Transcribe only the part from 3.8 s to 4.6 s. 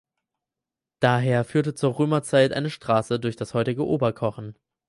Oberkochen.